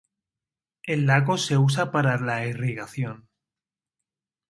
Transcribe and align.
El 0.81 1.05
lago 1.05 1.37
se 1.37 1.59
usa 1.59 1.91
para 1.91 2.19
la 2.19 2.43
irrigación. 2.47 3.29